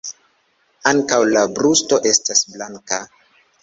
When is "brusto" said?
1.59-2.03